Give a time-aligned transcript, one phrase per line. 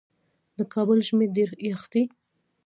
[0.57, 2.03] د کابل ژمی ډیر یخ دی